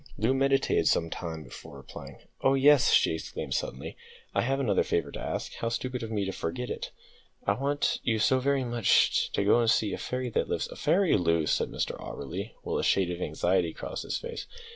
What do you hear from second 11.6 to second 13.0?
Mr Auberly, while a